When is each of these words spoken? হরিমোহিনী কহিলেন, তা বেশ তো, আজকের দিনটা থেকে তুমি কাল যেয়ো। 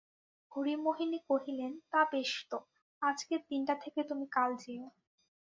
হরিমোহিনী 0.51 1.19
কহিলেন, 1.29 1.71
তা 1.91 2.01
বেশ 2.11 2.31
তো, 2.49 2.57
আজকের 3.01 3.41
দিনটা 3.49 3.75
থেকে 3.75 3.99
তুমি 4.03 4.25
কাল 4.31 4.51
যেয়ো। 4.57 4.87